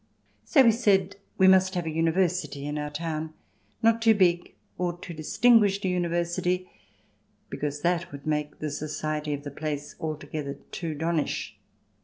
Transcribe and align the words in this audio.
So 0.45 0.63
we 0.63 0.71
said 0.71 1.17
we 1.37 1.47
must 1.47 1.75
have 1.75 1.85
a 1.85 1.91
University 1.91 2.65
in 2.65 2.79
our 2.79 2.89
town— 2.89 3.35
not 3.83 4.01
too 4.01 4.15
big 4.15 4.55
or 4.79 4.97
too 4.97 5.13
distinguished 5.13 5.85
a 5.85 5.89
Uni 5.89 6.07
versity, 6.07 6.67
because 7.51 7.81
that 7.81 8.11
would 8.11 8.25
make 8.25 8.57
the 8.57 8.71
society 8.71 9.31
of 9.35 9.43
the 9.43 9.51
place 9.51 9.93
too 9.93 10.01
altogether 10.01 10.57
donnish. 10.73 11.53